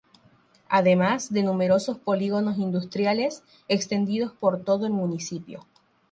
Además 0.67 1.31
de 1.31 1.43
numerosos 1.43 1.99
Polígonos 1.99 2.57
Industriales 2.57 3.43
extendidos 3.67 4.31
por 4.33 4.63
todo 4.63 4.87
el 4.87 4.93
municipio. 4.93 5.67